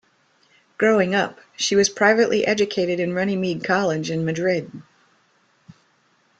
[0.79, 4.81] Growing up, she was privately educated at Runnymede College in Madrid.